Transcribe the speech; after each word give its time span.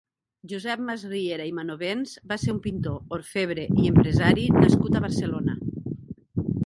Josep 0.51 0.79
Masriera 0.85 1.43
i 1.49 1.51
Manovens 1.57 2.13
va 2.31 2.37
ser 2.45 2.55
un 2.55 2.61
pintor, 2.63 2.97
orfebre 3.19 3.67
i 3.83 3.87
empresari 3.93 4.47
nascut 4.57 4.97
a 4.97 5.03
Barcelona. 5.07 5.59